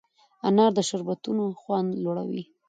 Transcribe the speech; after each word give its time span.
انار 0.47 0.71
د 0.77 0.79
شربتونو 0.89 1.43
خوند 1.61 1.89
لوړوي. 2.03 2.43